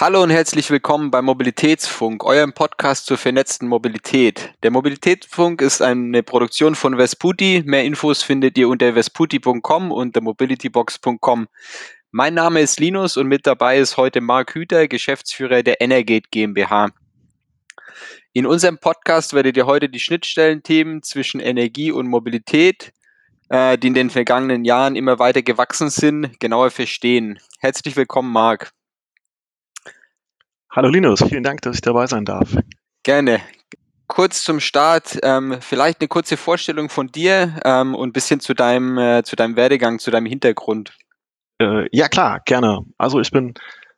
[0.00, 4.54] Hallo und herzlich willkommen beim Mobilitätsfunk, eurem Podcast zur vernetzten Mobilität.
[4.62, 7.62] Der Mobilitätsfunk ist eine Produktion von Vesputi.
[7.66, 11.48] Mehr Infos findet ihr unter vesputi.com und der mobilitybox.com.
[12.12, 16.88] Mein Name ist Linus und mit dabei ist heute Marc Hüter, Geschäftsführer der Energate GmbH.
[18.32, 22.94] In unserem Podcast werdet ihr heute die Schnittstellenthemen zwischen Energie und Mobilität,
[23.50, 27.38] äh, die in den vergangenen Jahren immer weiter gewachsen sind, genauer verstehen.
[27.58, 28.72] Herzlich willkommen, Marc.
[30.72, 32.56] Hallo Linus, vielen Dank, dass ich dabei sein darf.
[33.02, 33.40] Gerne.
[34.06, 38.54] Kurz zum Start, ähm, vielleicht eine kurze Vorstellung von dir ähm, und ein bisschen zu
[38.54, 40.96] deinem, äh, zu deinem Werdegang, zu deinem Hintergrund.
[41.60, 42.82] Äh, ja klar, gerne.
[42.98, 43.54] Also ich bin,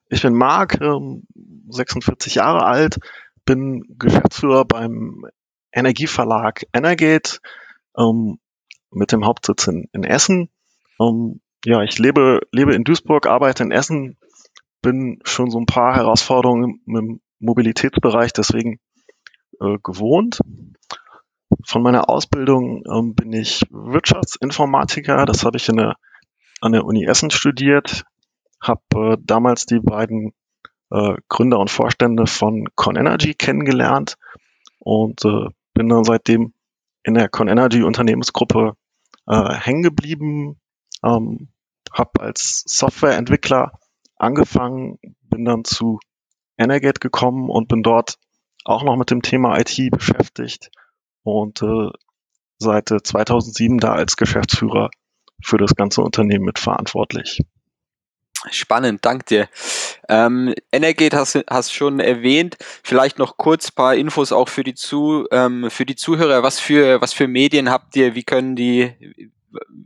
[0.08, 1.24] ich bin Marc, ähm,
[1.68, 2.96] 46 Jahre alt,
[3.44, 5.26] bin Geschäftsführer beim
[5.72, 7.40] Energieverlag Energate
[7.98, 8.38] ähm,
[8.90, 10.48] mit dem Hauptsitz in, in Essen.
[10.98, 14.16] Ähm, ja, ich lebe, lebe in Duisburg, arbeite in Essen,
[14.82, 18.78] bin schon so ein paar Herausforderungen im Mobilitätsbereich deswegen
[19.60, 20.40] äh, gewohnt.
[21.66, 25.24] Von meiner Ausbildung ähm, bin ich Wirtschaftsinformatiker.
[25.26, 25.96] Das habe ich in der,
[26.60, 28.04] an der Uni Essen studiert.
[28.60, 30.32] Habe äh, damals die beiden
[30.90, 34.16] äh, Gründer und Vorstände von ConEnergy kennengelernt
[34.78, 36.54] und äh, bin dann seitdem
[37.02, 38.74] in der ConEnergy Unternehmensgruppe
[39.26, 40.60] äh, hängen geblieben.
[41.04, 41.48] Ähm,
[41.92, 43.72] habe als Softwareentwickler
[44.22, 45.98] angefangen, bin dann zu
[46.56, 48.18] Energate gekommen und bin dort
[48.64, 50.70] auch noch mit dem Thema IT beschäftigt
[51.24, 51.90] und äh,
[52.58, 54.90] seit 2007 da als Geschäftsführer
[55.42, 57.40] für das ganze Unternehmen mitverantwortlich.
[58.50, 59.48] Spannend, danke dir.
[60.08, 62.56] Ähm, Energate hast hast schon erwähnt.
[62.82, 66.42] Vielleicht noch kurz paar Infos auch für die zu ähm, für die Zuhörer.
[66.42, 68.16] Was für was für Medien habt ihr?
[68.16, 68.92] Wie können die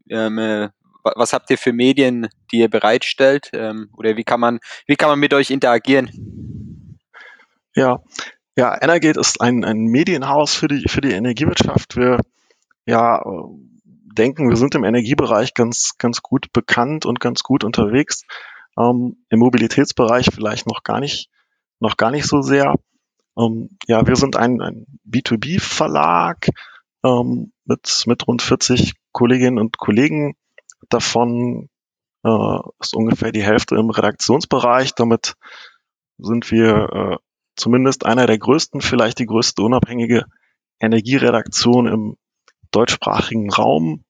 [0.08, 0.68] ähm, äh,
[1.14, 3.50] was habt ihr für Medien, die ihr bereitstellt?
[3.52, 6.98] Ähm, oder wie kann man, wie kann man mit euch interagieren?
[7.74, 8.02] Ja,
[8.56, 11.96] ja, Energate ist ein, ein Medienhaus für die, für die Energiewirtschaft.
[11.96, 12.18] Wir
[12.86, 13.22] ja,
[13.84, 18.22] denken, wir sind im Energiebereich ganz, ganz gut bekannt und ganz gut unterwegs.
[18.78, 21.28] Ähm, Im Mobilitätsbereich vielleicht noch gar nicht,
[21.80, 22.74] noch gar nicht so sehr.
[23.38, 26.48] Ähm, ja, wir sind ein, ein B2B-Verlag
[27.04, 30.34] ähm, mit, mit rund 40 Kolleginnen und Kollegen,
[30.88, 31.68] Davon
[32.24, 34.94] äh, ist ungefähr die Hälfte im Redaktionsbereich.
[34.94, 35.34] Damit
[36.18, 37.16] sind wir äh,
[37.56, 40.24] zumindest einer der größten, vielleicht die größte unabhängige
[40.80, 42.16] Energieredaktion im
[42.70, 44.04] deutschsprachigen Raum.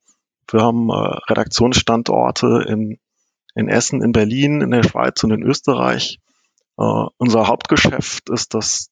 [0.50, 2.98] Wir haben äh, Redaktionsstandorte in,
[3.54, 6.18] in Essen, in Berlin, in der Schweiz und in Österreich.
[6.78, 8.90] Uh, unser Hauptgeschäft ist das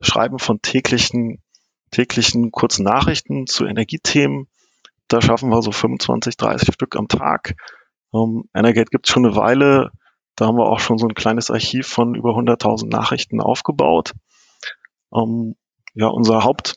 [0.00, 1.40] Schreiben von täglichen,
[1.92, 4.48] täglichen kurzen Nachrichten zu Energiethemen.
[5.12, 7.54] Da schaffen wir so 25, 30 Stück am Tag.
[8.14, 9.90] Ähm, Energate gibt es schon eine Weile.
[10.36, 14.12] Da haben wir auch schon so ein kleines Archiv von über 100.000 Nachrichten aufgebaut.
[15.14, 15.54] Ähm,
[15.92, 16.76] ja, unser Haupt,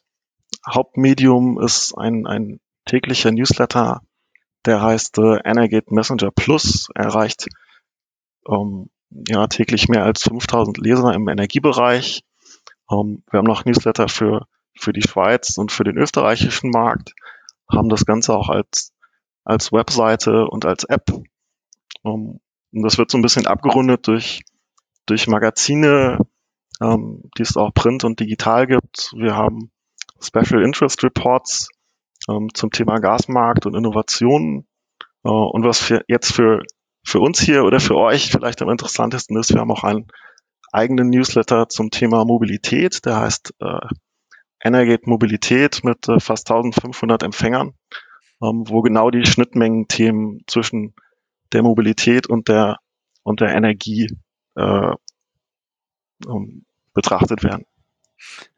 [0.67, 4.01] Hauptmedium ist ein, ein täglicher Newsletter,
[4.65, 6.89] der heißt äh, Energate Messenger Plus.
[6.93, 7.47] Er erreicht
[8.49, 8.89] ähm,
[9.29, 12.25] ja, täglich mehr als 5000 Leser im Energiebereich.
[12.91, 14.45] Ähm, wir haben noch Newsletter für,
[14.77, 17.13] für die Schweiz und für den österreichischen Markt
[17.69, 18.93] haben das Ganze auch als,
[19.43, 21.11] als Webseite und als App.
[22.03, 22.39] Um, ähm,
[22.73, 24.41] und das wird so ein bisschen abgerundet durch,
[25.05, 26.19] durch Magazine,
[26.81, 29.13] ähm, die es auch print und digital gibt.
[29.15, 29.71] Wir haben
[30.21, 31.69] Special Interest Reports
[32.29, 34.67] ähm, zum Thema Gasmarkt und Innovationen.
[35.23, 36.63] Äh, und was für jetzt für,
[37.03, 40.07] für uns hier oder für euch vielleicht am interessantesten ist, wir haben auch einen
[40.71, 43.87] eigenen Newsletter zum Thema Mobilität, der heißt äh,
[44.65, 47.73] Energate Mobilität mit äh, fast 1500 Empfängern,
[48.41, 50.95] ähm, wo genau die Schnittmengen-Themen zwischen
[51.53, 52.77] der Mobilität und der
[53.23, 54.07] und der Energie
[54.55, 54.91] äh,
[56.25, 57.65] um, betrachtet werden.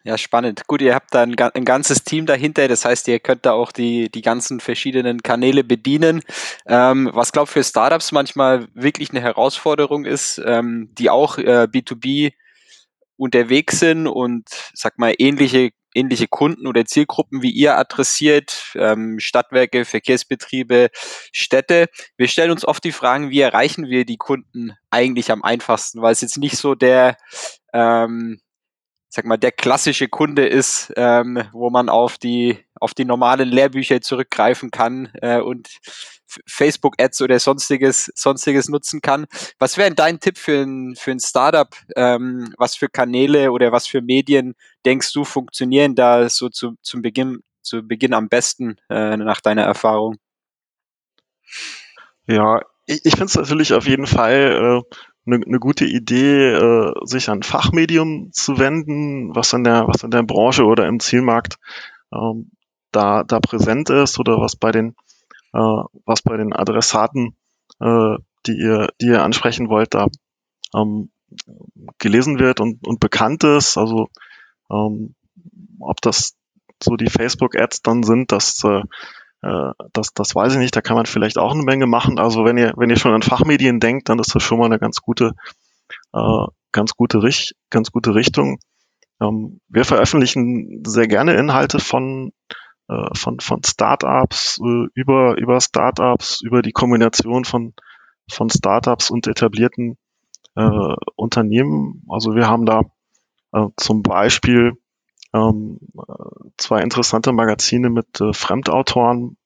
[0.03, 0.67] Ja, spannend.
[0.67, 3.71] Gut, ihr habt da ein, ein, ganzes Team dahinter, das heißt, ihr könnt da auch
[3.71, 6.21] die, die ganzen verschiedenen Kanäle bedienen.
[6.65, 12.33] Ähm, was, glaube für Startups manchmal wirklich eine Herausforderung ist, ähm, die auch äh, B2B
[13.17, 19.83] unterwegs sind und, sag mal, ähnliche ähnliche Kunden oder Zielgruppen wie ihr adressiert, ähm, Stadtwerke,
[19.83, 20.89] Verkehrsbetriebe,
[21.31, 21.87] Städte.
[22.17, 26.11] Wir stellen uns oft die Fragen, wie erreichen wir die Kunden eigentlich am einfachsten, weil
[26.11, 27.17] es jetzt nicht so der
[27.73, 28.39] ähm,
[29.09, 34.01] sag mal, der klassische Kunde ist, ähm, wo man auf die, auf die normalen Lehrbücher
[34.01, 35.69] zurückgreifen kann äh, und
[36.45, 39.25] Facebook-Ads oder sonstiges, sonstiges nutzen kann.
[39.59, 41.73] Was wäre dein Tipp für ein, für ein Startup?
[41.95, 44.55] Ähm, was für Kanäle oder was für Medien
[44.85, 49.63] denkst du funktionieren da so zu, zum Beginn, zu Beginn am besten äh, nach deiner
[49.63, 50.17] Erfahrung?
[52.27, 54.95] Ja, ich, ich finde es natürlich auf jeden Fall äh,
[55.27, 60.11] eine, eine gute Idee, äh, sich an Fachmedium zu wenden, was in der, was in
[60.11, 61.59] der Branche oder im Zielmarkt
[62.13, 62.51] ähm,
[62.91, 64.95] da, da präsent ist oder was bei den,
[65.53, 67.35] äh, was bei den Adressaten,
[67.79, 68.15] äh,
[68.45, 70.07] die ihr, die ihr ansprechen wollt, da
[70.73, 71.09] ähm,
[71.99, 73.77] gelesen wird und, und bekannt ist.
[73.77, 74.09] Also
[74.71, 75.15] ähm,
[75.79, 76.35] ob das
[76.81, 78.83] so die Facebook-Ads dann sind, das, äh, äh,
[79.41, 80.75] das, das weiß ich nicht.
[80.75, 82.19] Da kann man vielleicht auch eine Menge machen.
[82.19, 84.79] Also wenn ihr, wenn ihr schon an Fachmedien denkt, dann ist das schon mal eine
[84.79, 85.33] ganz gute,
[86.13, 88.59] äh, ganz gute, Richt ganz gute Richtung.
[89.21, 92.31] Ähm, wir veröffentlichen sehr gerne Inhalte von,
[92.87, 97.73] äh, von, von Startups, äh, über, über Startups, über die Kombination von,
[98.31, 99.97] von Startups und etablierten
[100.55, 102.03] äh, Unternehmen.
[102.09, 102.81] Also wir haben da
[103.53, 104.73] äh, zum Beispiel
[105.33, 105.79] ähm,
[106.57, 109.37] zwei interessante Magazine mit äh, Fremdautoren,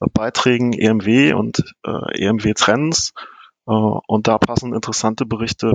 [0.00, 3.12] äh, Beiträgen EMW und äh, EMW Trends.
[3.66, 5.74] Äh, und da passen interessante Berichte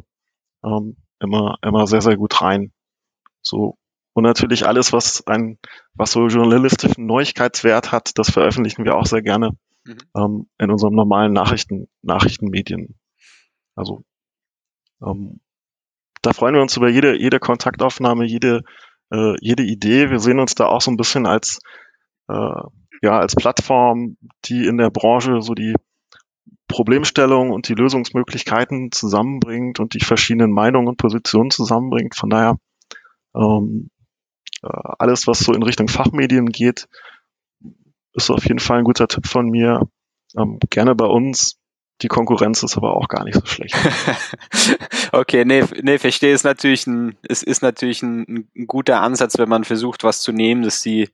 [0.64, 2.72] ähm, immer, immer sehr, sehr gut rein.
[3.42, 3.78] So.
[4.14, 5.60] Und natürlich alles, was ein,
[5.94, 9.52] was so journalistischen Neuigkeitswert hat, das veröffentlichen wir auch sehr gerne
[9.84, 9.98] mhm.
[10.16, 12.96] ähm, in unserem normalen Nachrichten, Nachrichtenmedien.
[13.76, 14.04] Also
[15.06, 15.42] ähm,
[16.22, 18.64] da freuen wir uns über jede, jede Kontaktaufnahme, jede
[19.12, 20.10] äh, jede Idee.
[20.10, 21.60] Wir sehen uns da auch so ein bisschen als,
[22.28, 22.62] äh,
[23.02, 25.76] ja, als Plattform, die in der Branche so die
[26.68, 32.16] Problemstellung und die Lösungsmöglichkeiten zusammenbringt und die verschiedenen Meinungen und Positionen zusammenbringt.
[32.16, 32.58] Von daher
[33.36, 33.90] ähm,
[34.64, 34.70] äh,
[35.00, 36.88] alles, was so in Richtung Fachmedien geht,
[38.14, 39.82] ist auf jeden Fall ein guter Tipp von mir.
[40.38, 41.60] Ähm, gerne bei uns.
[42.02, 43.76] Die Konkurrenz ist aber auch gar nicht so schlecht.
[45.14, 46.34] okay, nee, nee, verstehe.
[46.34, 50.34] Ist natürlich ein, es ist natürlich ein, ein, guter Ansatz, wenn man versucht, was zu
[50.34, 51.10] nehmen, dass die,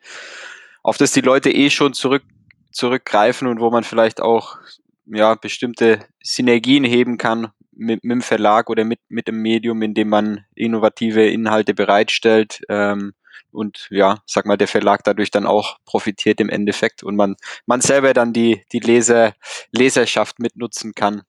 [0.82, 2.24] auf das die Leute eh schon zurück,
[2.72, 4.58] zurückgreifen und wo man vielleicht auch
[5.06, 9.94] ja, bestimmte Synergien heben kann mit, mit dem Verlag oder mit, mit dem Medium, in
[9.94, 12.62] dem man innovative Inhalte bereitstellt.
[12.70, 13.14] Ähm,
[13.54, 17.82] und ja, sag mal, der Verlag dadurch dann auch profitiert im Endeffekt und man, man
[17.82, 19.34] selber dann die, die Leser,
[19.72, 21.24] Leserschaft mitnutzen kann.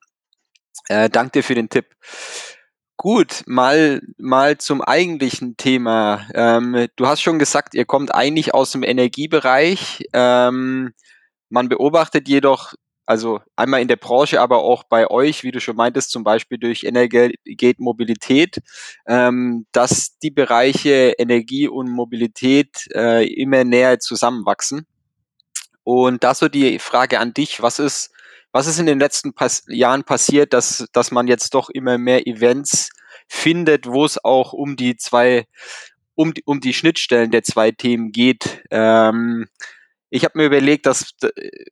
[0.87, 1.95] Äh, danke dir für den Tipp.
[2.97, 6.27] Gut, mal, mal zum eigentlichen Thema.
[6.33, 10.05] Ähm, du hast schon gesagt, ihr kommt eigentlich aus dem Energiebereich.
[10.13, 10.93] Ähm,
[11.49, 12.73] man beobachtet jedoch
[13.05, 16.57] also einmal in der Branche, aber auch bei euch, wie du schon meintest, zum Beispiel
[16.57, 18.61] durch Energate Mobilität,
[19.07, 24.87] ähm, dass die Bereiche Energie und Mobilität äh, immer näher zusammenwachsen.
[25.83, 28.11] Und da so die Frage an dich, was ist,
[28.53, 32.25] was ist in den letzten Pas Jahren passiert, dass, dass man jetzt doch immer mehr
[32.25, 32.89] Events
[33.27, 35.45] findet, wo es auch um die zwei,
[36.15, 38.63] um, um die Schnittstellen der zwei Themen geht.
[38.71, 39.47] Ähm,
[40.13, 41.15] ich habe mir überlegt, dass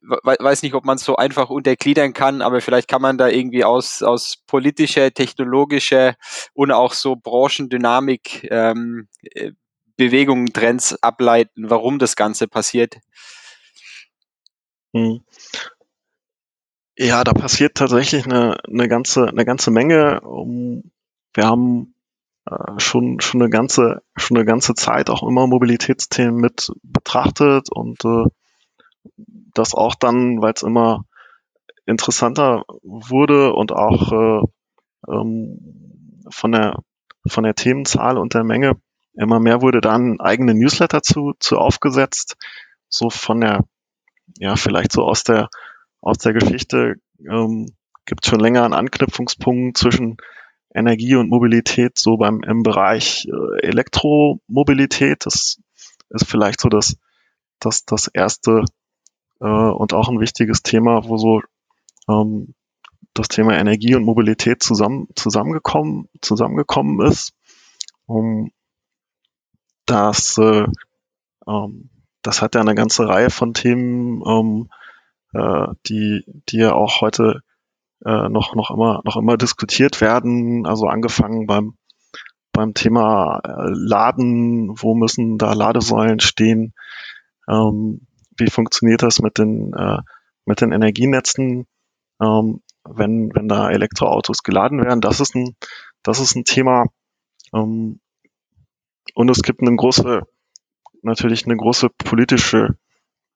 [0.02, 3.64] weiß nicht, ob man es so einfach untergliedern kann, aber vielleicht kann man da irgendwie
[3.64, 6.16] aus aus politischer, technologischer
[6.52, 9.52] und auch so Branchendynamik ähm, äh,
[9.96, 12.96] Bewegungen, Trends ableiten, warum das Ganze passiert.
[14.92, 15.20] Hm.
[16.98, 20.20] Ja, da passiert tatsächlich eine, eine ganze eine ganze Menge.
[21.32, 21.91] Wir haben
[22.78, 28.24] schon schon eine ganze schon eine ganze Zeit auch immer Mobilitätsthemen mit betrachtet und äh,
[29.54, 31.04] das auch dann, weil es immer
[31.86, 36.78] interessanter wurde und auch äh, ähm, von der
[37.28, 38.76] von der Themenzahl und der Menge
[39.14, 42.36] immer mehr wurde dann eigene Newsletter zu, zu aufgesetzt,
[42.88, 43.64] so von der,
[44.38, 45.48] ja, vielleicht so aus der,
[46.00, 47.74] aus der Geschichte ähm,
[48.06, 50.16] gibt schon länger einen Anknüpfungspunkt zwischen
[50.74, 55.26] Energie und Mobilität, so beim im Bereich äh, Elektromobilität.
[55.26, 55.58] Das
[56.10, 56.96] ist vielleicht so das,
[57.58, 58.64] das, das erste
[59.40, 61.40] äh, und auch ein wichtiges Thema, wo so
[62.08, 62.54] ähm,
[63.14, 67.34] das Thema Energie und Mobilität zusammen, zusammengekommen, zusammengekommen ist.
[68.06, 68.50] Um,
[69.86, 70.66] das, äh,
[71.46, 71.90] ähm,
[72.22, 74.70] das hat ja eine ganze Reihe von Themen, ähm,
[75.34, 77.42] äh, die, die ja auch heute
[78.04, 80.66] äh, noch, noch immer, noch immer diskutiert werden.
[80.66, 81.74] Also angefangen beim,
[82.52, 86.74] beim Thema äh, Laden, wo müssen da Ladesäulen stehen,
[87.48, 88.06] ähm,
[88.36, 89.98] wie funktioniert das mit den, äh,
[90.44, 91.66] mit den Energienetzen,
[92.20, 95.00] ähm, wenn, wenn da Elektroautos geladen werden.
[95.00, 95.56] Das ist ein,
[96.02, 96.86] das ist ein Thema.
[97.54, 98.00] Ähm,
[99.14, 100.22] und es gibt eine große,
[101.02, 102.76] natürlich eine große politische,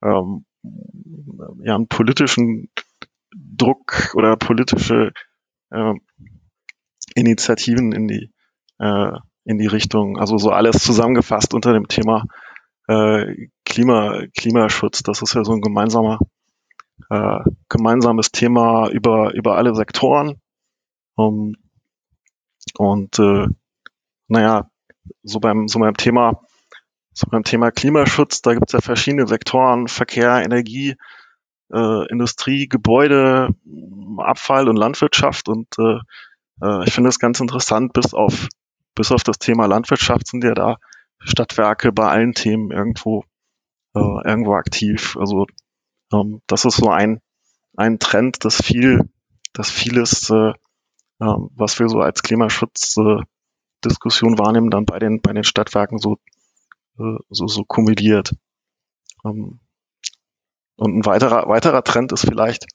[0.03, 0.45] ähm,
[1.63, 2.69] ja, einen politischen
[3.57, 5.13] Druck oder politische
[5.71, 5.95] äh,
[7.15, 8.33] Initiativen in die,
[8.79, 9.13] äh,
[9.45, 10.19] in die Richtung.
[10.19, 12.25] Also so alles zusammengefasst unter dem Thema
[12.89, 15.03] äh, Klima, Klimaschutz.
[15.03, 16.19] Das ist ja so ein gemeinsamer,
[17.11, 20.41] äh, gemeinsames Thema über, über alle Sektoren.
[21.17, 21.57] Um,
[22.79, 23.47] Und äh,
[24.29, 24.71] naja,
[25.23, 26.43] so beim, so beim Thema,
[27.13, 30.97] so beim Thema Klimaschutz, da gibt es ja verschiedene Sektoren, Verkehr, Energie,
[31.73, 33.49] äh, Industrie, Gebäude,
[34.19, 35.49] Abfall und Landwirtschaft.
[35.49, 35.99] Und äh,
[36.63, 38.49] äh, ich finde es ganz interessant, bis auf,
[38.95, 40.77] bis auf das Thema Landwirtschaft sind ja da
[41.19, 43.25] Stadtwerke bei allen Themen irgendwo,
[43.95, 45.17] äh, irgendwo aktiv.
[45.19, 45.47] Also
[46.13, 47.21] ähm, das ist so ein,
[47.77, 49.09] ein Trend, dass viel,
[49.53, 50.55] dass vieles, äh, äh,
[51.21, 53.23] was wir so als Klimaschutz äh,
[53.85, 56.19] Diskussion wahrnehmen, dann bei den, bei den Stadtwerken so,
[56.99, 58.35] äh, so, so kumuliert.
[59.25, 59.61] Ähm,
[60.77, 62.67] und ein weiterer, weiterer Trend ist vielleicht,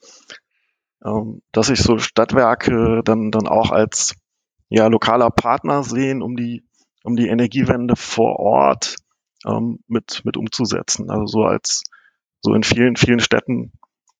[1.05, 4.15] ähm, dass sich so Stadtwerke dann, dann auch als
[4.69, 6.63] ja, lokaler Partner sehen, um die,
[7.03, 8.95] um die Energiewende vor Ort
[9.45, 11.09] ähm, mit, mit umzusetzen.
[11.09, 11.83] Also so als
[12.41, 13.73] so in vielen, vielen Städten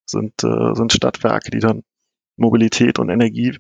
[0.06, 1.84] sind, äh, sind Stadtwerke, die dann
[2.38, 3.58] Mobilität und Energie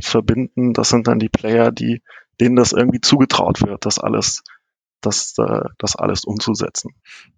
[0.00, 0.72] verbinden.
[0.72, 2.02] Das sind dann die Player, die,
[2.40, 4.42] denen das irgendwie zugetraut wird, das alles,
[5.00, 6.94] das, äh, das alles umzusetzen.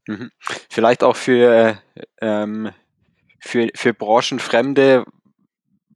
[0.07, 0.31] Mhm.
[0.69, 1.79] Vielleicht auch für,
[2.21, 2.71] ähm,
[3.41, 5.05] für, für Branchenfremde,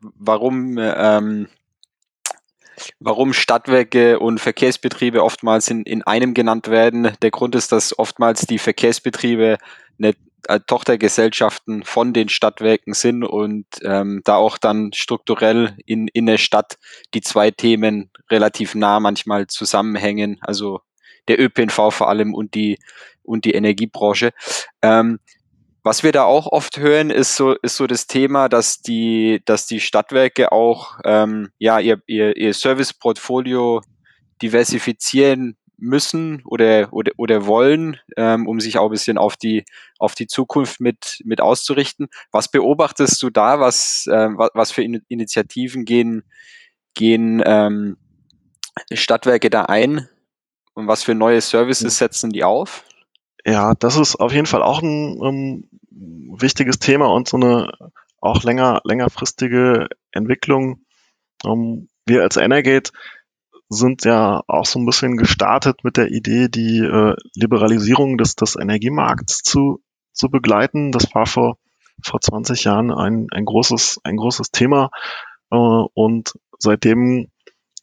[0.00, 1.48] warum, ähm,
[2.98, 7.12] warum Stadtwerke und Verkehrsbetriebe oftmals in, in einem genannt werden.
[7.22, 9.58] Der Grund ist, dass oftmals die Verkehrsbetriebe
[9.98, 10.14] eine
[10.48, 16.38] äh, Tochtergesellschaften von den Stadtwerken sind und ähm, da auch dann strukturell in, in der
[16.38, 16.78] Stadt
[17.14, 20.80] die zwei Themen relativ nah manchmal zusammenhängen, also
[21.28, 22.78] der ÖPNV vor allem und die,
[23.22, 24.32] und die Energiebranche.
[24.82, 25.18] Ähm,
[25.82, 29.66] was wir da auch oft hören, ist so, ist so das Thema, dass die, dass
[29.66, 33.82] die Stadtwerke auch ähm, ja, ihr, ihr, ihr Serviceportfolio
[34.40, 39.64] diversifizieren müssen oder, oder, oder wollen, ähm, um sich auch ein bisschen auf die,
[39.98, 42.08] auf die Zukunft mit, mit auszurichten.
[42.30, 43.60] Was beobachtest du da?
[43.60, 46.22] Was, was, was für Initiativen gehen,
[46.94, 47.98] gehen ähm,
[48.92, 50.08] Stadtwerke da ein?
[50.74, 52.84] Und was für neue Services setzen die auf?
[53.46, 57.72] Ja, das ist auf jeden Fall auch ein um, wichtiges Thema und so eine
[58.20, 60.84] auch länger, längerfristige Entwicklung.
[61.44, 62.90] Um, wir als Energate
[63.68, 68.56] sind ja auch so ein bisschen gestartet mit der Idee, die äh, Liberalisierung des, des
[68.56, 70.90] Energiemarkts zu, zu begleiten.
[70.90, 71.58] Das war vor,
[72.02, 74.90] vor 20 Jahren ein, ein, großes, ein großes Thema.
[75.50, 77.28] Äh, und seitdem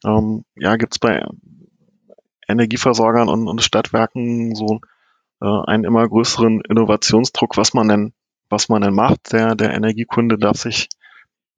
[0.06, 1.24] ähm, ja, gibt es bei
[2.52, 4.80] Energieversorgern und, und Stadtwerken so
[5.42, 8.14] äh, einen immer größeren Innovationsdruck, was man denn,
[8.50, 9.34] was man denn macht.
[9.34, 10.90] Der, der Energiekunde darf sich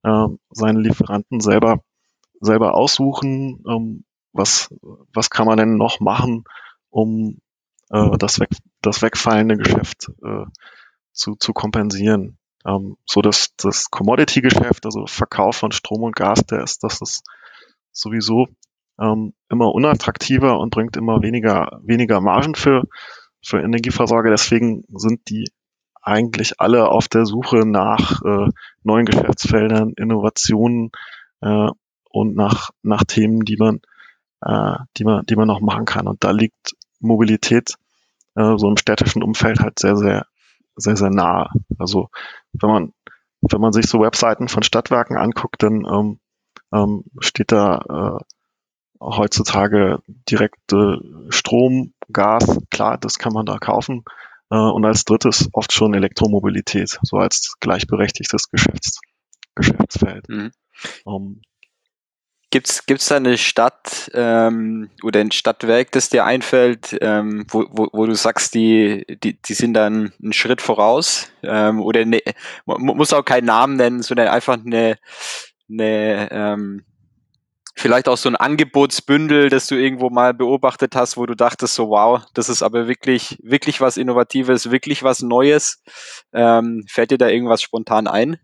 [0.04, 1.82] äh, seine Lieferanten selber
[2.44, 4.74] selber aussuchen, ähm, was,
[5.14, 6.44] was kann man denn noch machen,
[6.90, 7.40] um
[7.90, 8.50] äh, das, weg,
[8.82, 10.46] das wegfallende Geschäft äh,
[11.12, 12.38] zu, zu kompensieren.
[12.66, 17.24] Ähm, so dass das Commodity-Geschäft, also Verkauf von Strom und Gas, der ist, das ist
[17.92, 18.48] sowieso
[19.00, 22.84] ähm, immer unattraktiver und bringt immer weniger, weniger Margen für,
[23.44, 24.30] für Energieversorger.
[24.30, 25.52] Deswegen sind die
[26.02, 28.50] eigentlich alle auf der Suche nach äh,
[28.84, 30.92] neuen Geschäftsfeldern, Innovationen
[31.42, 31.70] äh,
[32.10, 33.82] und nach, nach Themen, die man
[34.46, 36.08] äh, die man, die man noch machen kann.
[36.08, 37.76] Und da liegt Mobilität
[38.36, 40.26] äh, so im städtischen Umfeld halt sehr, sehr,
[40.76, 41.50] sehr, sehr nahe.
[41.78, 42.10] Also
[42.54, 42.94] wenn man,
[43.42, 46.20] wenn man sich so Webseiten von Stadtwerken anguckt, dann ähm,
[46.74, 48.24] ähm, steht da äh,
[49.04, 50.98] heutzutage direkt äh,
[51.30, 54.04] Strom, Gas, klar, das kann man da kaufen.
[54.50, 59.02] Äh, und als drittes oft schon Elektromobilität, so als gleichberechtigtes Geschäfts,
[59.56, 60.30] Geschäftsfeld.
[60.30, 60.52] Mhm.
[61.06, 61.42] Um, ähm,
[62.54, 67.88] Gibt's gibt's da eine Stadt ähm, oder ein Stadtwerk, das dir einfällt, ähm, wo, wo,
[67.92, 71.32] wo du sagst, die, die, die sind dann einen Schritt voraus?
[71.42, 72.22] Ähm, oder ne,
[72.68, 75.00] man muss auch keinen Namen nennen, sondern einfach eine,
[75.68, 76.86] eine ähm,
[77.76, 81.90] vielleicht auch so ein Angebotsbündel, das du irgendwo mal beobachtet hast, wo du dachtest, so
[81.90, 85.84] wow, das ist aber wirklich, wirklich was Innovatives, wirklich was Neues.
[86.34, 88.38] Ähm, fällt dir da irgendwas spontan ein?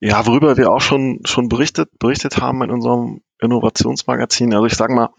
[0.00, 4.54] Ja, worüber wir auch schon, schon berichtet, berichtet haben in unserem Innovationsmagazin.
[4.54, 5.10] Also ich sage mal,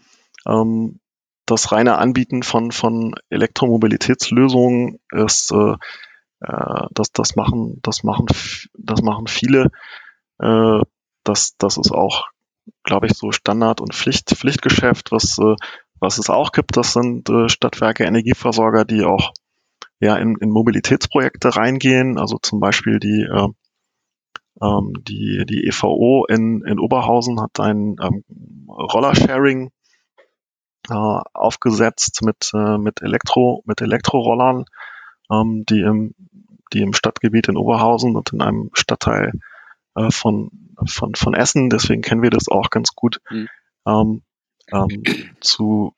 [0.46, 1.00] ähm,
[1.44, 5.74] das reine Anbieten von, von Elektromobilitätslösungen ist, äh,
[6.40, 8.26] äh, das, das machen, das machen,
[8.78, 9.70] das machen viele.
[10.38, 10.80] Äh,
[11.30, 12.26] das, das ist auch,
[12.84, 15.54] glaube ich, so Standard- und Pflicht, Pflichtgeschäft, was, äh,
[16.00, 16.76] was es auch gibt.
[16.76, 19.32] Das sind äh, Stadtwerke, Energieversorger, die auch
[20.00, 22.18] ja, in, in Mobilitätsprojekte reingehen.
[22.18, 23.48] Also zum Beispiel die äh,
[24.62, 28.24] ähm, die, die EVO in, in Oberhausen hat ein ähm,
[28.68, 29.70] Rollersharing
[30.88, 34.64] äh, aufgesetzt mit, äh, mit Elektro, mit Elektrorollern,
[35.30, 36.14] ähm, die im,
[36.72, 39.32] die im Stadtgebiet in Oberhausen und in einem Stadtteil
[39.96, 40.50] äh, von,
[40.86, 43.48] von, von Essen, deswegen kennen wir das auch ganz gut, mhm.
[43.86, 44.22] ähm,
[44.72, 45.02] ähm,
[45.40, 45.94] zu,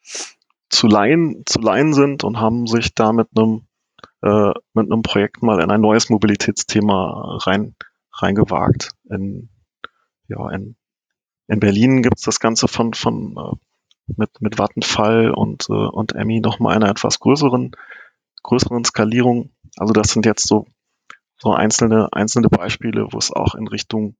[0.70, 3.66] zu Laien, zu Laien sind und haben sich da mit einem,
[4.22, 7.74] äh, mit einem Projekt mal in ein neues Mobilitätsthema rein,
[8.12, 8.90] reingewagt.
[9.10, 9.50] In,
[10.28, 10.76] ja, in,
[11.48, 13.56] in Berlin gibt's das Ganze von, von äh,
[14.16, 17.72] mit, mit Vattenfall und, äh, und Emmy nochmal einer etwas größeren,
[18.42, 19.50] größeren Skalierung.
[19.76, 20.66] Also das sind jetzt so,
[21.38, 24.16] so einzelne, einzelne Beispiele, wo es auch in Richtung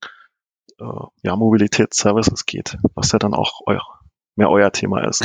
[0.83, 3.79] äh, ja, Mobilitätsservices geht, was ja dann auch eu
[4.35, 5.23] mehr euer Thema ist.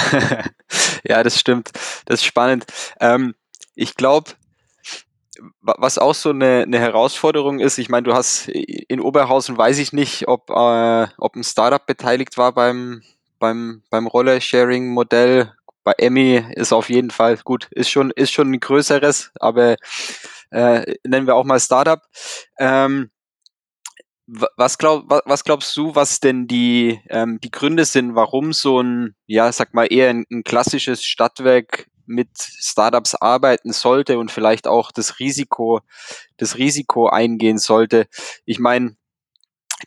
[1.03, 1.71] ja, das stimmt.
[2.05, 2.65] Das ist spannend.
[2.99, 3.35] Ähm,
[3.75, 4.31] ich glaube,
[5.61, 9.93] was auch so eine, eine Herausforderung ist, ich meine, du hast in Oberhausen, weiß ich
[9.93, 13.03] nicht, ob, äh, ob ein Startup beteiligt war beim,
[13.39, 15.53] beim, beim Roller-Sharing-Modell.
[15.83, 19.77] Bei Emmy ist auf jeden Fall gut, ist schon, ist schon ein größeres, aber
[20.49, 22.01] äh, nennen wir auch mal Startup.
[22.59, 23.09] Ähm,
[24.27, 29.15] was, glaub, was glaubst du, was denn die, ähm, die Gründe sind, warum so ein,
[29.25, 34.91] ja, sag mal, eher ein, ein klassisches Stadtwerk mit Startups arbeiten sollte und vielleicht auch
[34.91, 35.79] das Risiko,
[36.35, 38.07] das Risiko eingehen sollte?
[38.45, 38.97] Ich meine,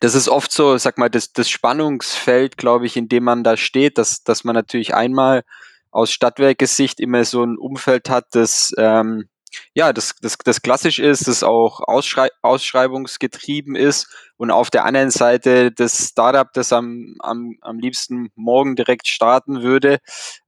[0.00, 3.56] das ist oft so, sag mal, das, das Spannungsfeld, glaube ich, in dem man da
[3.56, 5.42] steht, dass, dass man natürlich einmal
[5.90, 9.28] aus Stadtwerkesicht immer so ein Umfeld hat, das ähm,
[9.74, 15.10] ja, das, das, das klassisch ist, das auch Ausschrei ausschreibungsgetrieben ist und auf der anderen
[15.10, 19.98] Seite das Startup, das am, am, am liebsten morgen direkt starten würde,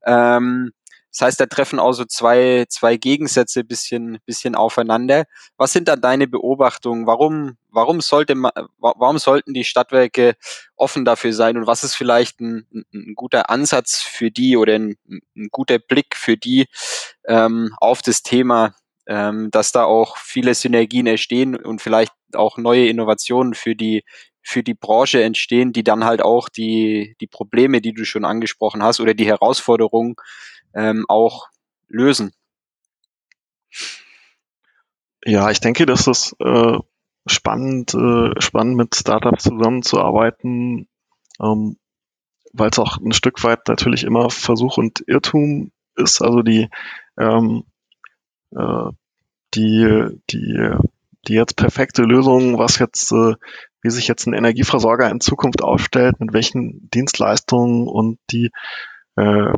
[0.04, 0.72] ähm,
[1.12, 5.24] das heißt, da treffen auch so zwei, zwei Gegensätze bisschen, bisschen aufeinander.
[5.58, 7.06] Was sind da deine Beobachtungen?
[7.06, 10.36] Warum, warum sollte man, warum sollten die Stadtwerke
[10.74, 11.58] offen dafür sein?
[11.58, 14.96] Und was ist vielleicht ein, ein guter Ansatz für die oder ein,
[15.36, 16.66] ein guter Blick für die
[17.26, 18.74] ähm, auf das Thema,
[19.06, 24.04] ähm, dass da auch viele Synergien entstehen und vielleicht auch neue Innovationen für die,
[24.42, 28.82] für die Branche entstehen, die dann halt auch die, die Probleme, die du schon angesprochen
[28.82, 30.16] hast, oder die Herausforderungen
[30.74, 31.48] ähm, auch
[31.88, 32.32] lösen.
[35.24, 36.78] Ja, ich denke, dass das äh,
[37.26, 40.88] spannend, äh, spannend mit Startups zusammenzuarbeiten,
[41.40, 41.76] ähm,
[42.52, 46.22] weil es auch ein Stück weit natürlich immer Versuch und Irrtum ist.
[46.22, 46.68] Also die,
[47.18, 47.64] ähm,
[48.50, 48.90] äh,
[49.54, 50.70] die, die,
[51.28, 53.34] die jetzt perfekte Lösung, was jetzt, äh,
[53.82, 58.50] wie sich jetzt ein Energieversorger in Zukunft aufstellt, mit welchen Dienstleistungen und die
[59.16, 59.52] äh,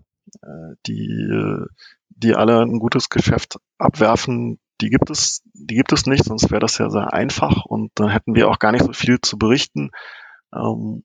[0.87, 1.65] die,
[2.11, 6.61] die alle ein gutes Geschäft abwerfen, die gibt es, die gibt es nicht, sonst wäre
[6.61, 9.91] das ja sehr einfach und dann hätten wir auch gar nicht so viel zu berichten.
[10.53, 11.05] Ähm,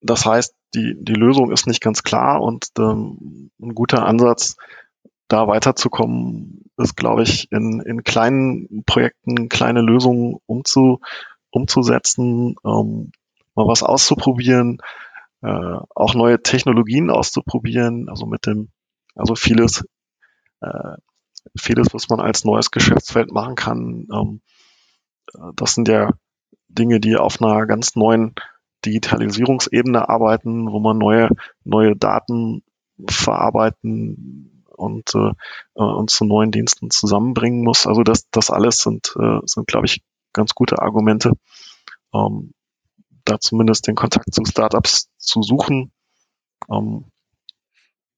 [0.00, 4.56] das heißt, die, die Lösung ist nicht ganz klar und ähm, ein guter Ansatz,
[5.32, 11.00] da weiterzukommen, ist, glaube ich, in, in kleinen Projekten kleine Lösungen umzu,
[11.50, 13.12] umzusetzen, ähm,
[13.54, 14.78] mal was auszuprobieren,
[15.42, 18.70] äh, auch neue Technologien auszuprobieren, also mit dem,
[19.14, 19.84] also vieles,
[20.60, 20.96] äh,
[21.58, 24.06] vieles, was man als neues Geschäftsfeld machen kann.
[24.12, 24.40] Ähm,
[25.34, 26.12] äh, das sind ja
[26.68, 28.34] Dinge, die auf einer ganz neuen
[28.84, 31.30] Digitalisierungsebene arbeiten, wo man neue,
[31.64, 32.62] neue Daten
[33.08, 35.30] verarbeiten und, äh,
[35.76, 37.86] äh und zu neuen Diensten zusammenbringen muss.
[37.86, 41.32] Also das, das alles sind, äh, sind glaube ich, ganz gute Argumente,
[42.14, 42.52] ähm,
[43.24, 45.92] da zumindest den Kontakt zu Startups zu suchen.
[46.70, 47.04] Ähm,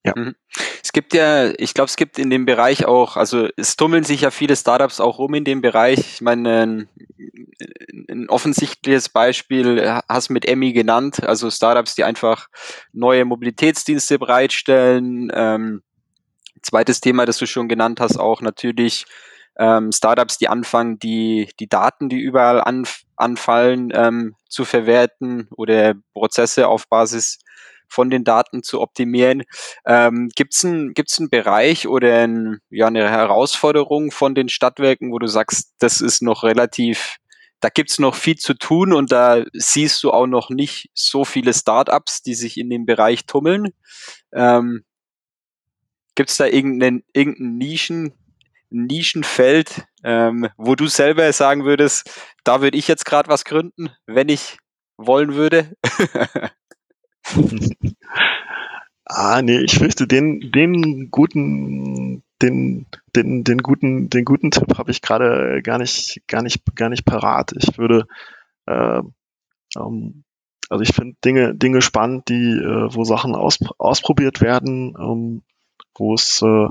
[0.04, 0.12] ja.
[0.14, 0.34] Mhm.
[0.82, 4.20] Es gibt ja, ich glaube, es gibt in dem Bereich auch, also es tummeln sich
[4.20, 5.98] ja viele Startups auch rum in dem Bereich.
[5.98, 6.88] Ich meine, ein,
[8.10, 12.48] ein offensichtliches Beispiel hast mit Emmy genannt, also Startups, die einfach
[12.92, 15.32] neue Mobilitätsdienste bereitstellen.
[15.34, 15.82] Ähm,
[16.64, 19.06] zweites Thema, das du schon genannt hast, auch natürlich
[19.56, 25.94] ähm, Startups, die anfangen, die, die Daten, die überall anf anfallen, ähm, zu verwerten oder
[26.12, 27.38] Prozesse auf Basis
[27.86, 29.44] von den Daten zu optimieren.
[29.86, 35.12] Ähm, Gibt es einen gibt's einen Bereich oder ein, ja, eine Herausforderung von den Stadtwerken,
[35.12, 37.18] wo du sagst, das ist noch relativ,
[37.60, 41.24] da gibt es noch viel zu tun und da siehst du auch noch nicht so
[41.24, 43.72] viele Startups, die sich in dem Bereich tummeln?
[44.32, 44.84] Ähm,
[46.14, 48.12] Gibt es da irgendeinen, irgendeinen Nischen,
[48.70, 52.10] Nischenfeld, ähm, wo du selber sagen würdest,
[52.44, 54.58] da würde ich jetzt gerade was gründen, wenn ich
[54.96, 55.76] wollen würde?
[59.06, 64.90] ah, nee, ich fürchte, den, den guten, den, den, den guten, den guten Tipp habe
[64.90, 67.52] ich gerade gar nicht, gar nicht, gar nicht parat.
[67.56, 68.06] Ich würde,
[68.66, 69.00] äh,
[69.76, 70.24] ähm,
[70.68, 75.42] also ich finde Dinge, Dinge spannend, die, äh, wo Sachen aus, ausprobiert werden, ähm,
[75.96, 76.68] wo es äh,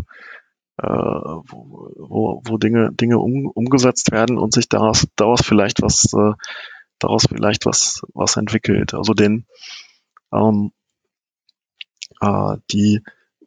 [0.78, 6.34] äh, wo, wo, Dinge, Dinge um, umgesetzt werden und sich daraus, daraus vielleicht was, äh,
[7.00, 8.94] daraus vielleicht was, was entwickelt.
[8.94, 9.46] Also den,
[10.34, 10.72] ähm,
[12.22, 13.02] äh, die,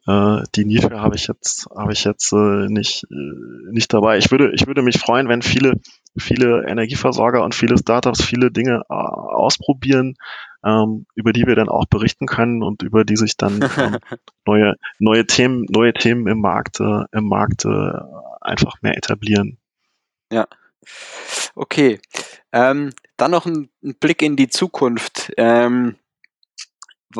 [0.07, 4.17] äh, die Nische habe ich jetzt, habe ich jetzt äh, nicht, äh, nicht dabei.
[4.17, 5.73] Ich würde, ich würde mich freuen, wenn viele,
[6.17, 10.15] viele Energieversorger und viele Startups viele Dinge äh, ausprobieren,
[10.67, 13.97] ähm, über die wir dann auch berichten können und über die sich dann ähm,
[14.45, 17.91] neue, neue Themen, neue Themen im Markt, äh, im Markt äh,
[18.41, 19.57] einfach mehr etablieren.
[20.31, 20.47] Ja.
[21.55, 21.99] Okay.
[22.51, 25.31] Ähm, dann noch ein, ein, Blick in die Zukunft.
[25.37, 25.95] Ähm,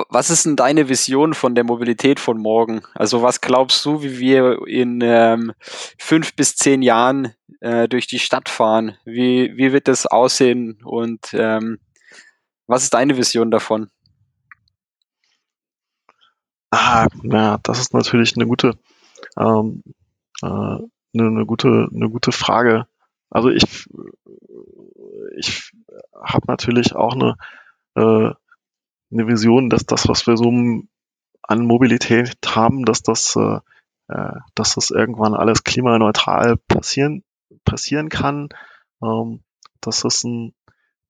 [0.10, 2.82] was ist denn deine Vision von der Mobilität von morgen?
[2.94, 5.54] Also was glaubst du, wie wir in ähm,
[5.98, 8.98] fünf bis zehn Jahren äh, durch die Stadt fahren?
[9.06, 11.80] Wie, wie wird das aussehen und ähm,
[12.68, 13.90] was ist deine Vision davon?
[16.72, 18.78] Ah, na, das ist natürlich eine gute,
[19.38, 19.84] ähm,
[20.42, 22.88] äh, eine, eine gute, eine gute Frage.
[23.30, 23.88] Also ich,
[25.38, 25.72] ich
[26.14, 27.36] habe natürlich auch eine,
[27.96, 28.34] äh,
[29.12, 33.60] eine Vision, dass das, was wir so an Mobilität haben, dass das, äh,
[34.10, 37.24] äh, dass das irgendwann alles klimaneutral passieren,
[37.64, 38.50] passieren kann.
[39.02, 39.44] Ähm,
[39.80, 40.54] das ist ein,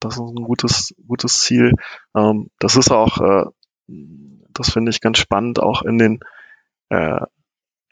[0.07, 1.73] das ist ein gutes, gutes Ziel.
[2.15, 3.45] Ähm, das ist auch, äh,
[3.87, 6.19] das finde ich ganz spannend, auch in den,
[6.89, 7.21] äh,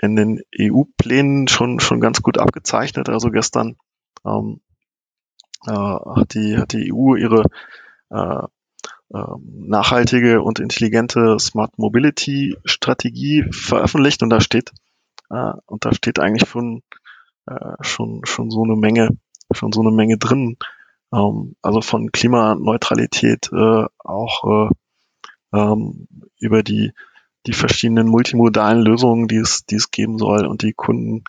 [0.01, 3.09] in den EU-Plänen schon, schon ganz gut abgezeichnet.
[3.09, 3.75] Also gestern
[4.25, 4.61] ähm,
[5.67, 7.43] äh, hat, die, hat die EU ihre
[8.09, 8.43] äh,
[9.13, 14.71] äh, nachhaltige und intelligente Smart Mobility Strategie veröffentlicht und da steht,
[15.29, 16.81] äh, und da steht eigentlich schon,
[17.47, 19.09] äh, schon, schon so eine Menge,
[19.51, 20.57] schon so eine Menge drin,
[21.13, 26.07] ähm, also von Klimaneutralität äh, auch äh, ähm,
[26.39, 26.91] über die,
[27.47, 31.23] die verschiedenen multimodalen Lösungen, die es, die es geben soll und die Kunden,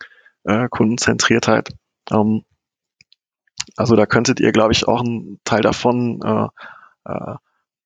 [0.44, 1.70] äh, Kundenzentriertheit.
[2.10, 2.44] Ähm,
[3.76, 6.48] also da könntet ihr, glaube ich, auch einen Teil davon äh,
[7.04, 7.34] äh,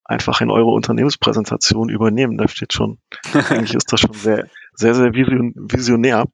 [0.05, 2.37] einfach in eure Unternehmenspräsentation übernehmen.
[2.39, 2.99] Da steht schon,
[3.33, 6.27] eigentlich ist das schon sehr, sehr, sehr visionär.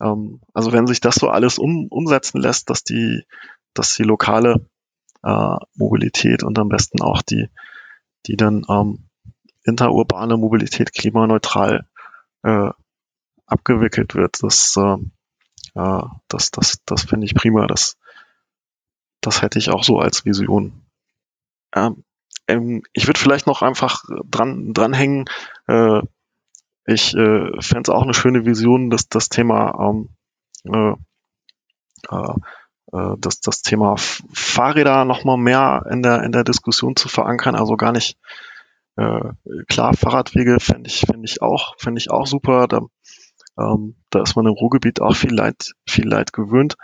[0.00, 3.22] Ähm, also wenn sich das so alles um, umsetzen lässt, dass die,
[3.72, 4.66] dass die lokale
[5.24, 7.48] äh, Mobilität und am besten auch die,
[8.26, 9.08] die dann ähm,
[9.64, 11.86] interurbane Mobilität klimaneutral
[12.42, 12.70] äh,
[13.46, 14.42] abgewickelt wird.
[14.42, 14.96] Das, äh,
[15.74, 17.66] äh, das, das, das finde ich prima.
[17.66, 17.96] Das,
[19.20, 20.84] das hätte ich auch so als Vision.
[21.74, 22.04] Ähm,
[22.46, 25.24] ähm, ich würde vielleicht noch einfach dran dranhängen.
[25.66, 26.02] Äh,
[26.86, 30.10] ich äh, fände es auch eine schöne Vision, dass das Thema ähm,
[30.64, 30.94] äh,
[32.10, 32.34] äh,
[32.94, 37.56] äh, das, das Thema Fahrräder nochmal mehr in der, in der Diskussion zu verankern.
[37.56, 38.16] Also gar nicht
[38.96, 39.32] äh,
[39.68, 42.68] klar, Fahrradwege fände ich, fände ich auch, fände ich auch super.
[42.68, 42.82] Da,
[43.58, 46.76] ähm, da ist man im Ruhrgebiet auch viel Leid, viel Leid gewöhnt.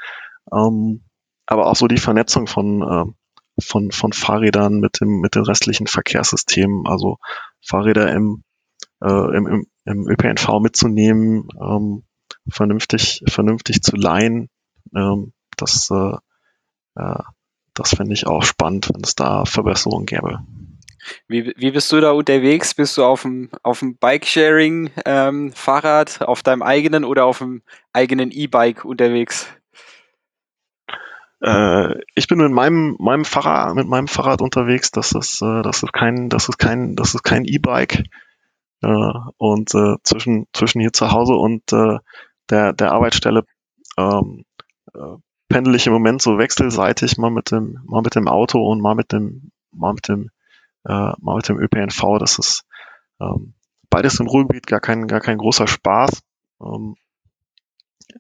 [0.52, 1.04] Ähm,
[1.46, 5.86] aber auch so die Vernetzung von, äh, von, von Fahrrädern mit dem, mit den restlichen
[5.86, 7.18] Verkehrssystemen, also
[7.64, 8.42] Fahrräder im,
[9.02, 12.04] äh, im, im, im ÖPNV mitzunehmen, ähm,
[12.48, 14.48] vernünftig, vernünftig zu leihen,
[14.94, 16.16] ähm, das, äh,
[17.74, 20.40] das fände ich auch spannend, wenn es da Verbesserungen gäbe.
[21.28, 22.74] Wie, wie bist du da unterwegs?
[22.74, 28.30] Bist du auf dem, auf dem Bike-Sharing-Fahrrad, ähm, auf deinem eigenen oder auf dem eigenen
[28.30, 29.48] E-Bike unterwegs?
[31.42, 34.90] Äh, ich bin mit meinem, meinem Fahrrad, mit meinem Fahrrad unterwegs.
[34.90, 38.04] Das ist, äh, das ist kein, das ist kein, das ist kein E-Bike.
[38.82, 41.98] Äh, und äh, zwischen, zwischen hier zu Hause und äh,
[42.50, 43.44] der, der Arbeitsstelle
[43.96, 44.44] ähm,
[44.94, 45.16] äh,
[45.50, 48.94] pendel ich im Moment so wechselseitig mal mit dem, mal mit dem Auto und mal
[48.94, 50.30] mit dem, mal mit dem,
[50.86, 52.18] äh, mal mit dem ÖPNV.
[52.18, 52.64] Das ist
[53.20, 53.54] ähm,
[53.90, 56.22] beides im Ruhrgebiet gar kein, gar kein großer Spaß.
[56.62, 56.94] Ähm,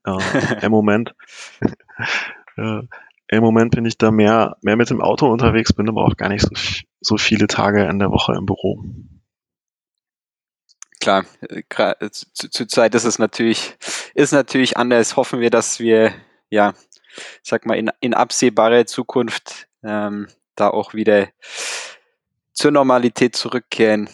[0.04, 1.14] äh, Im Moment,
[2.56, 2.82] äh,
[3.32, 6.28] im Moment bin ich da mehr, mehr mit dem Auto unterwegs, bin aber auch gar
[6.28, 6.50] nicht so,
[7.00, 8.82] so viele Tage in der Woche im Büro.
[10.98, 13.76] Klar, äh, zur zu Zeit ist es natürlich,
[14.14, 15.16] ist natürlich anders.
[15.16, 16.12] Hoffen wir, dass wir
[16.50, 16.74] ja
[17.42, 21.28] sag mal, in, in absehbarer Zukunft ähm, da auch wieder
[22.52, 24.08] zur Normalität zurückkehren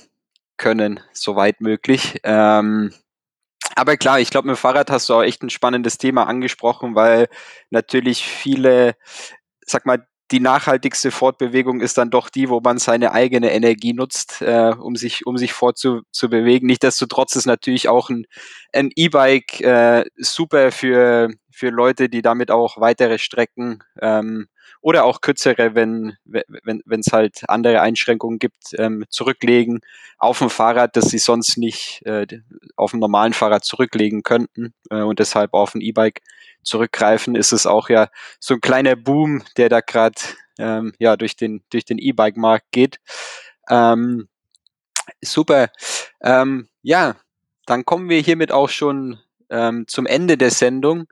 [0.56, 2.20] können, soweit möglich.
[2.22, 2.92] Ähm,
[3.74, 6.94] aber klar, ich glaube, mit dem Fahrrad hast du auch echt ein spannendes Thema angesprochen,
[6.94, 7.28] weil
[7.70, 8.96] natürlich viele,
[9.60, 14.42] sag mal, die nachhaltigste Fortbewegung ist dann doch die, wo man seine eigene Energie nutzt,
[14.42, 16.66] äh, um sich, um sich fortzubewegen.
[16.66, 18.26] Nichtsdestotrotz ist natürlich auch ein,
[18.72, 24.48] E-Bike äh, super für, für Leute, die damit auch weitere Strecken ähm,
[24.80, 29.80] oder auch kürzere, wenn wenn wenn es halt andere Einschränkungen gibt, ähm, zurücklegen
[30.18, 32.26] auf dem Fahrrad, das sie sonst nicht äh,
[32.76, 36.20] auf dem normalen Fahrrad zurücklegen könnten äh, und deshalb auf ein E-Bike
[36.66, 38.08] zurückgreifen, ist es auch ja
[38.40, 40.20] so ein kleiner Boom, der da gerade
[40.58, 42.98] ähm, ja, durch den, durch den E-Bike-Markt geht.
[43.68, 44.28] Ähm,
[45.22, 45.68] super.
[46.22, 47.16] Ähm, ja,
[47.66, 49.18] dann kommen wir hiermit auch schon
[49.50, 51.06] ähm, zum Ende der Sendung.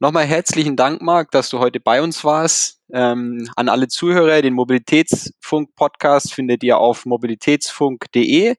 [0.00, 2.80] Nochmal herzlichen Dank, Marc, dass du heute bei uns warst.
[2.92, 8.56] Ähm, an alle Zuhörer, den Mobilitätsfunk-Podcast findet ihr auf mobilitätsfunk.de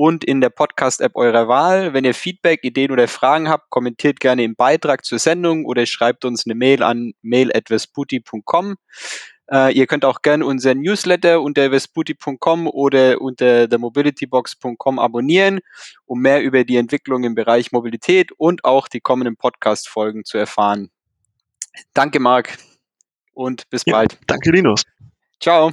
[0.00, 1.92] und in der Podcast-App eurer Wahl.
[1.92, 6.24] Wenn ihr Feedback, Ideen oder Fragen habt, kommentiert gerne im Beitrag zur Sendung oder schreibt
[6.24, 8.76] uns eine Mail an mail.vesputi.com.
[9.52, 15.60] Äh, ihr könnt auch gerne unseren Newsletter unter vesputi.com oder unter themobilitybox.com abonnieren,
[16.06, 20.88] um mehr über die Entwicklung im Bereich Mobilität und auch die kommenden Podcast-Folgen zu erfahren.
[21.92, 22.56] Danke, Marc,
[23.34, 24.18] und bis ja, bald.
[24.26, 24.84] Danke, Linus.
[25.40, 25.70] Ciao.